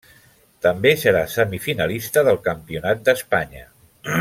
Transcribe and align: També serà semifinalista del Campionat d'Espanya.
També 0.65 0.93
serà 1.01 1.21
semifinalista 1.33 2.25
del 2.29 2.41
Campionat 2.49 3.05
d'Espanya. 3.11 3.63